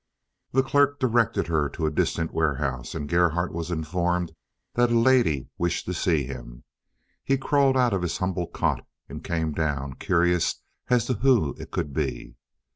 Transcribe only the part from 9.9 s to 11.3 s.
curious as to